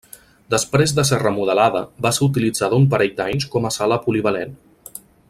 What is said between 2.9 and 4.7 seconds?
parell d'anys com a sala polivalent.